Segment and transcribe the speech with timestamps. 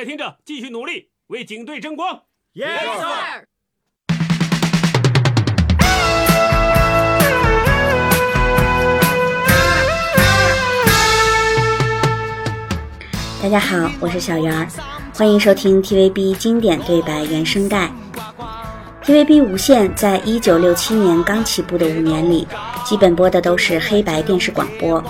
[0.00, 2.22] 家听着，继续努力，为警队争光。
[2.54, 3.44] Yes sir。
[13.42, 14.66] 大家好，我是小圆儿，
[15.12, 17.92] 欢迎收听 TVB 经典对白原声带。
[19.04, 22.48] TVB 无线在一九六七年刚起步的五年里，
[22.86, 25.04] 基本播的都是黑白电视广播。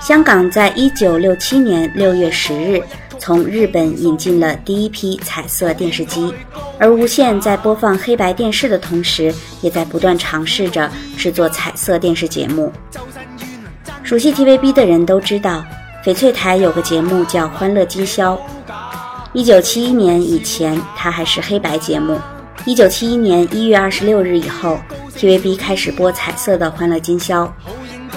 [0.00, 2.82] 香港在一九六七年六月十日
[3.18, 6.32] 从日本引进了第一批彩色电视机，
[6.78, 12.72] 而无线在播放黑白电视的同时，也在不断尝试着制作彩色电视节目。
[14.02, 15.64] 熟悉 TVB 的人都知道。
[16.04, 18.34] 翡翠台有个节目叫《欢乐今宵》，
[19.34, 22.18] 一九七一年以前，它还是黑白节目。
[22.64, 24.78] 一九七一年一月二十六日以后
[25.16, 27.44] ，TVB 开始播彩色的《欢乐今宵》。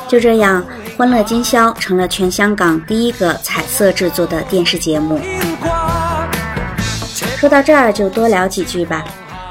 [0.07, 0.63] 就这样，
[1.01, 5.19] 《欢乐今宵》成了全香港第一个彩色制作的电视节目。
[7.39, 9.03] 说到这儿，就多聊几句吧。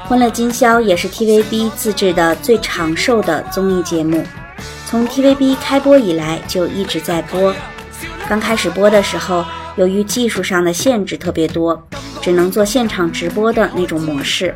[0.07, 4.23] 《欢乐今宵》也是 TVB 自制的最长寿的综艺节目，
[4.85, 7.53] 从 TVB 开播以来就一直在播。
[8.29, 9.43] 刚开始播的时候，
[9.75, 11.85] 由于技术上的限制特别多，
[12.21, 14.55] 只能做现场直播的那种模式。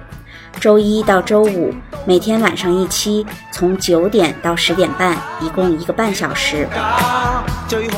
[0.60, 1.74] 周一到周五
[2.06, 6.68] 每天晚上一期，从九点到十点半，一共一个半小时。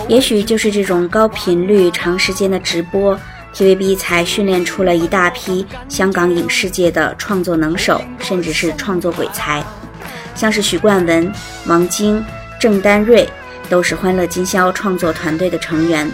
[0.07, 3.17] 也许就是这种高频率、长时间的直播
[3.53, 9.63] ，TVB 才训练出了一大批香港影视界的创作能手，甚至是创作鬼才，
[10.35, 11.31] 像是许冠文、
[11.65, 12.23] 王晶、
[12.59, 13.27] 郑丹瑞。
[13.69, 16.09] 都是《欢乐今宵》创作团队的成员，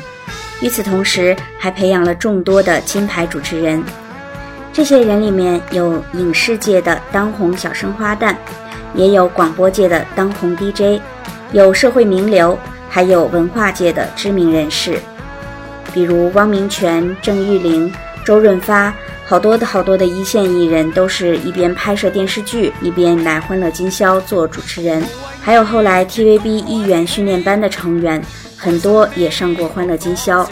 [0.59, 3.83] 与此同时，还培养了众多的金牌主持人。
[4.73, 8.35] 这些人里面有影视界的当红小生花旦，
[8.95, 10.99] 也有广播界的当红 DJ，
[11.51, 12.57] 有社会名流，
[12.89, 14.97] 还有文化界的知名人士，
[15.93, 17.93] 比如汪明荃、郑裕玲、
[18.25, 18.91] 周润发。
[19.25, 25.01] 好多的好多的一线艺人都是一边拍摄电视剧，一边来《欢乐今宵》做主持人。
[25.39, 28.21] 还有后来 TVB 艺员训练班的成员，
[28.57, 30.43] 很多也上过《欢乐今宵》。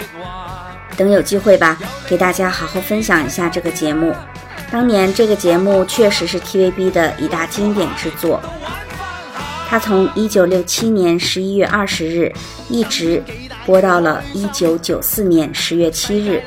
[0.98, 4.14] 等有机会吧，给大家好好分享一下这个节目。
[4.72, 8.40] 当年这个节目确实是 TVB 的一大经典之作。
[9.68, 12.34] 它从1967年11月20日
[12.70, 13.24] 一直
[13.66, 16.44] 播到了1994年10月7日。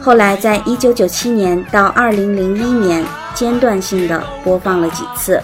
[0.00, 5.40] 后来，在一九九七年到二零零一年间断性的播放了几次，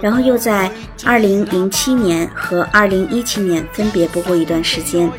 [0.00, 0.70] 然后又在
[1.04, 5.10] 二零零七年和二零一七年分别播过一段时间。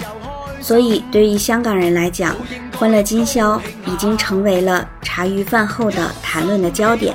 [0.61, 2.33] 所以，对于香港人来讲，
[2.77, 7.13] 《欢乐今宵》已经成为了茶余饭后的谈论的焦点，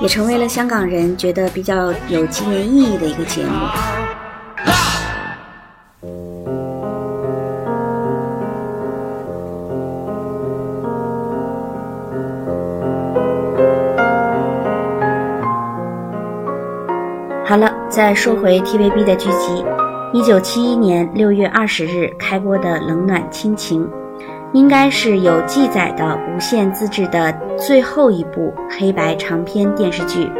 [0.00, 3.50] 也成为了香港人觉得比较有纪念意义的一个节目。
[17.44, 19.62] 好了，再说回 TVB 的剧集，
[20.14, 23.82] 一九七一年六月二十日开播的《冷暖亲情》，
[24.52, 30.30] 应该是有记载的无线自制的最后一部黑白长篇电视剧。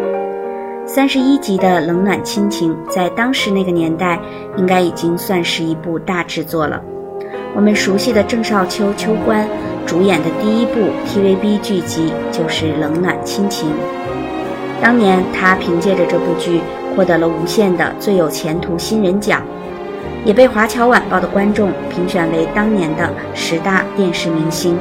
[0.84, 4.20] 三十一集的《冷暖亲情》在当时那个年代，
[4.58, 6.78] 应该已经算是一部大制作了。
[7.56, 9.48] 我们熟悉的郑少秋秋官
[9.86, 13.70] 主演的第一部 TVB 剧集就是《冷暖亲情》，
[14.82, 16.60] 当年他凭借着这部剧。
[16.94, 19.40] 获得了无线的最有前途新人奖，
[20.24, 24.78] 也被《华侨晚报》的观众评选为当年的十大电视明星。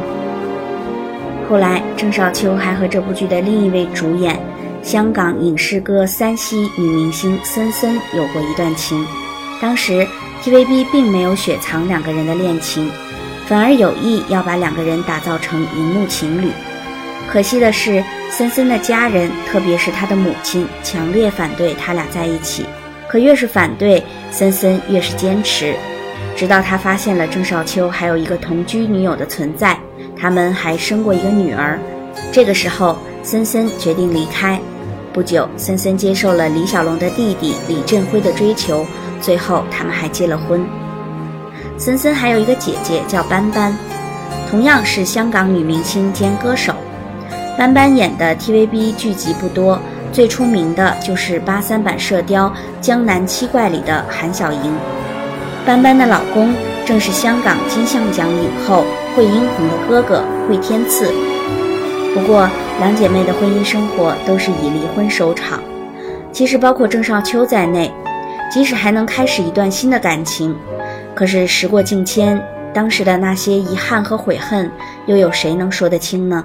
[1.49, 4.39] 后来，郑少秋还和这部剧的另一位主演，
[4.81, 9.05] 香港影视歌三栖女明星森森有过一段情。
[9.59, 10.07] 当时
[10.43, 12.89] ，TVB 并没有雪藏两个人的恋情，
[13.47, 16.49] 反而有意要把两个人打造成荧幕情侣。
[17.29, 22.65] 可惜的是，森森的家人，特别是他的母亲，强烈反对他俩在一起。
[23.07, 24.01] 可越是反对，
[24.31, 25.75] 森森越是坚持，
[26.37, 29.77] 直到他发现了郑少秋还有一个同居女友的存在，
[30.17, 31.77] 他们还生过一个女儿。
[32.31, 34.59] 这个时候，森森决定离开。
[35.11, 38.85] 不久，森森接受了李小龙的弟弟李振辉的追求，
[39.19, 40.65] 最后他们还结了婚。
[41.77, 43.75] 森森还有一个姐姐叫斑斑，
[44.49, 46.73] 同样是香港女明星兼歌手。
[47.57, 49.77] 斑斑演的 TVB 剧集不多，
[50.11, 52.47] 最出名的就是八三版《射雕》
[52.81, 54.75] 《江南七怪》里的韩小莹。
[55.65, 56.53] 班班的老公
[56.85, 58.83] 正是香港金像奖影后
[59.15, 61.11] 惠英红的哥哥惠天赐。
[62.13, 62.49] 不过，
[62.79, 65.61] 两姐妹的婚姻生活都是以离婚收场。
[66.33, 67.89] 其实，包括郑少秋在内，
[68.49, 70.53] 即使还能开始一段新的感情，
[71.15, 72.41] 可是时过境迁，
[72.73, 74.69] 当时的那些遗憾和悔恨，
[75.05, 76.43] 又有谁能说得清呢？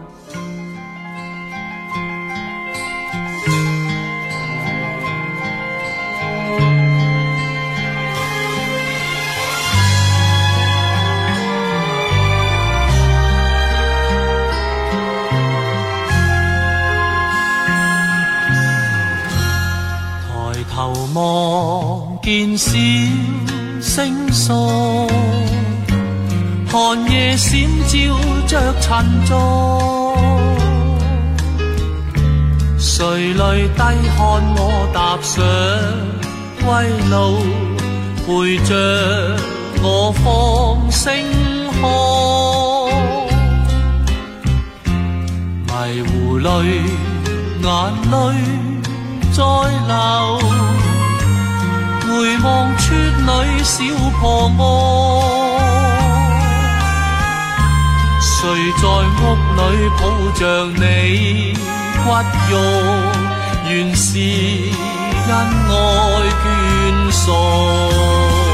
[27.97, 28.87] 闪照着尘
[29.31, 29.35] 雾，
[32.79, 34.21] 谁泪低看
[34.55, 34.61] 我
[34.93, 35.35] 踏上
[36.63, 36.67] 归
[37.11, 37.15] 路，
[38.27, 38.27] 陪
[38.65, 38.71] 着
[39.83, 40.25] 我放
[40.91, 41.09] 星
[41.81, 41.85] 空，
[45.65, 45.71] 迷
[46.03, 46.47] 糊里
[47.63, 47.69] 眼
[48.11, 48.15] 泪
[49.33, 49.43] 在
[49.89, 49.93] 流。
[52.09, 52.47] 回望
[52.79, 52.85] 村
[53.27, 53.29] 里
[53.65, 53.75] 小
[54.21, 54.61] 婆婆，
[58.47, 60.03] 谁在屋里抱
[60.37, 60.79] 着你
[62.05, 62.07] 骨
[62.49, 62.55] 肉？
[63.69, 65.73] 原是恩爱
[66.45, 66.45] 眷
[67.11, 68.46] 属。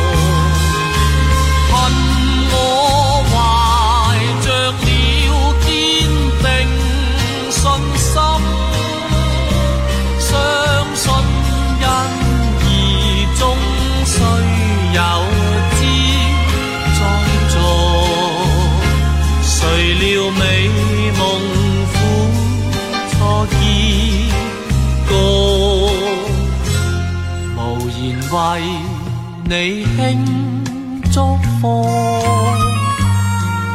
[29.55, 30.65] 你庆
[31.13, 31.85] 祝福，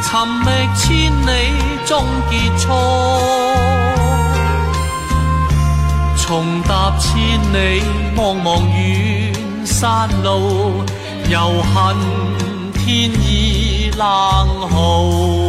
[0.02, 0.86] 寻觅千
[1.24, 1.30] 里
[1.86, 2.66] 终结束，
[6.16, 7.14] 重踏千
[7.52, 7.80] 里
[8.16, 9.32] 茫茫远
[9.64, 10.82] 山路，
[11.30, 11.96] 犹恨
[12.74, 14.06] 天意冷
[14.68, 15.47] 酷。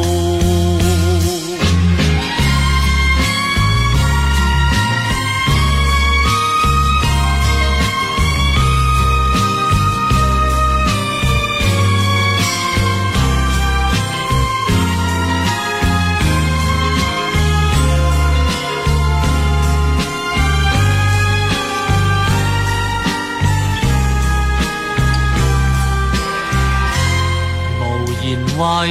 [28.81, 28.87] 为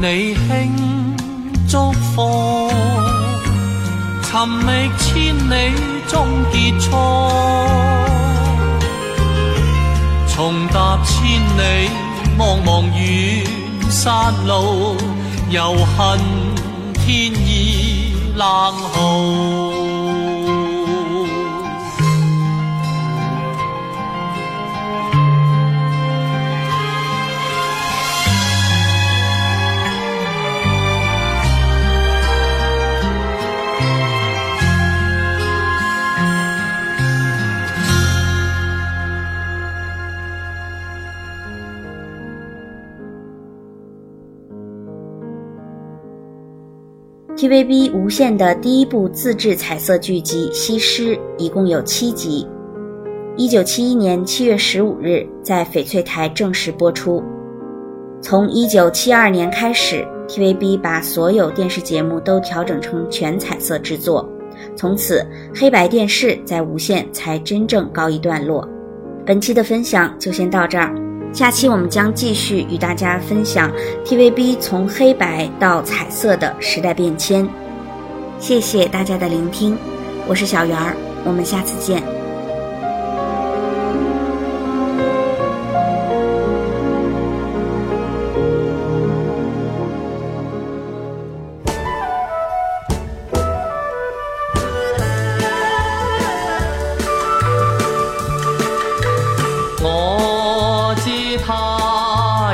[0.00, 0.72] 你庆
[1.68, 2.70] 祝福，
[4.22, 5.74] 寻觅千里
[6.08, 6.90] 终结束，
[10.34, 11.12] 重踏千
[11.58, 11.90] 里
[12.38, 13.44] 茫茫远
[13.90, 14.96] 山路，
[15.50, 16.18] 又恨
[16.94, 18.46] 天意冷
[18.94, 19.71] 酷。
[47.42, 52.46] TVB 无线的第一部自制彩色剧集《西施》一共有七集，
[53.36, 57.20] 一九七一年七月十五日在翡翠台正式播出。
[58.20, 64.24] 从一九七二年开始，TVB 把所有电视节目都调整成全彩色制作，
[64.76, 68.64] 从此黑白电视在无线才真正告一段落。
[69.26, 70.94] 本期的分享就先到这儿。
[71.32, 73.72] 下期我们将继续与大家分享
[74.04, 77.48] TVB 从黑白到彩色的时代变迁。
[78.38, 79.76] 谢谢大家的聆听，
[80.28, 82.21] 我是小圆儿，我们下次见。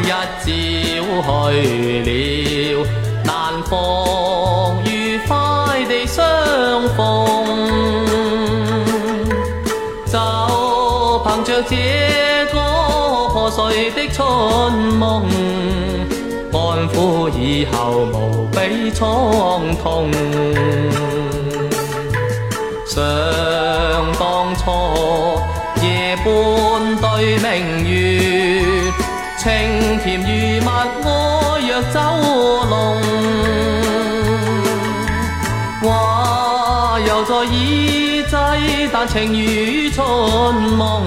[0.08, 0.46] 一朝去
[2.00, 2.86] 了，
[3.24, 5.36] 难逢愉快
[5.86, 6.24] 地相
[6.96, 6.96] 逢。
[10.06, 10.16] 就
[11.26, 11.74] 凭着这
[12.54, 12.56] 个
[13.34, 15.26] 破碎的春梦，
[16.54, 20.10] 安抚以后无比苍痛。
[22.86, 22.96] 想
[24.18, 24.62] 当初
[25.82, 26.26] 夜半
[26.96, 27.04] 对
[27.38, 27.46] 明
[27.86, 27.92] 月，
[29.38, 30.68] 情甜如蜜，爱
[31.68, 31.96] 若走
[32.68, 32.72] 龙。
[35.80, 37.52] 话犹在耳
[38.28, 38.36] 仔，
[38.92, 39.46] 但情如
[39.90, 40.02] 春
[40.76, 41.06] 梦，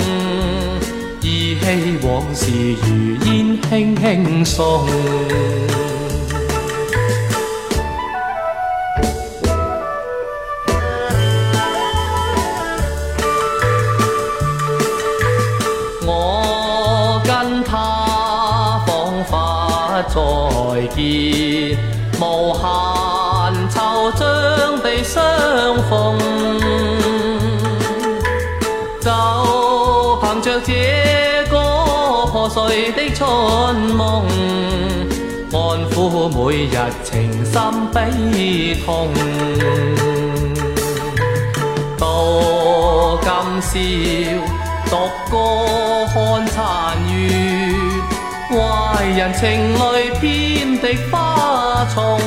[1.22, 2.50] 依稀往事
[2.82, 2.88] 如
[3.26, 4.88] 烟轻轻送。
[22.20, 22.62] 无限
[23.70, 23.76] 惆
[24.14, 24.22] 怅
[24.82, 25.22] 被相
[25.90, 26.18] 逢。
[29.02, 29.10] 就
[30.22, 30.70] 凭着这
[31.50, 31.56] 个
[32.32, 33.26] 破碎的春
[33.96, 34.26] 梦，
[35.52, 35.56] 安
[35.90, 36.70] 抚每日
[37.04, 37.10] 情
[37.46, 37.54] 深
[37.94, 37.98] 悲
[38.86, 38.88] 痛。
[41.98, 43.28] 到今
[43.62, 43.72] 宵。
[44.92, 44.98] 独
[45.32, 45.34] 个
[46.14, 46.58] 看残
[47.08, 47.16] 月，
[48.52, 52.20] 怀人情泪遍地花丛。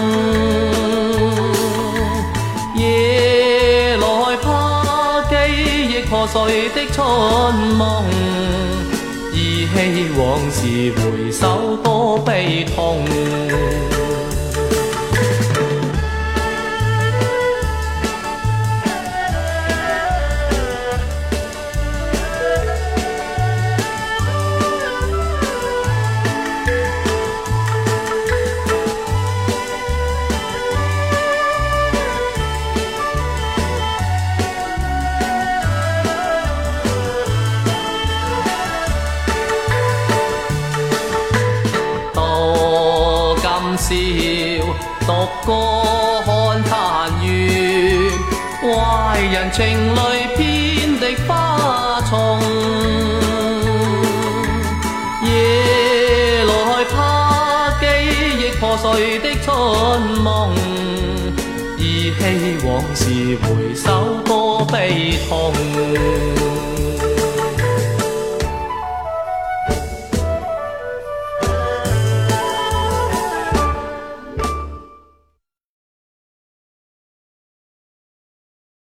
[2.74, 5.34] 夜来怕记
[5.90, 7.04] 忆破碎的春
[7.76, 8.04] 梦，
[9.34, 13.04] 依稀往事回首多悲痛。
[45.06, 45.08] 独
[45.44, 45.48] 个
[46.24, 46.28] 看
[46.64, 46.72] 残
[47.24, 47.28] 月，
[48.60, 49.58] 怀人情
[49.94, 49.98] 泪
[50.36, 52.12] 遍地花丛。
[55.22, 56.94] 夜来怕
[57.80, 57.84] 记
[58.38, 59.52] 忆破碎的春
[60.22, 60.54] 梦，
[61.78, 62.22] 依稀
[62.66, 63.02] 往事
[63.42, 65.52] 回首多悲痛。